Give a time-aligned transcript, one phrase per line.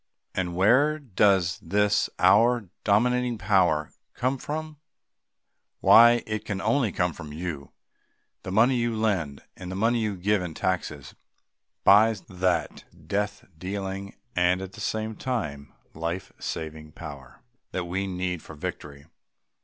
[0.33, 4.77] And where does this our dominating power come from?
[5.79, 7.71] Why, it can come only from you.
[8.41, 11.13] The money you lend and the money you give in taxes
[11.83, 18.41] buys that death dealing, and at the same time life saving power that we need
[18.41, 19.05] for victory.